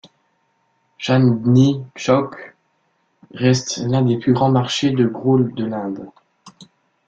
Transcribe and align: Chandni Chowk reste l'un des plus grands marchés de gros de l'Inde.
Chandni 0.97 1.85
Chowk 1.95 2.55
reste 3.35 3.77
l'un 3.87 4.01
des 4.01 4.17
plus 4.17 4.33
grands 4.33 4.49
marchés 4.49 4.89
de 4.89 5.05
gros 5.05 5.37
de 5.37 5.63
l'Inde. 5.63 6.09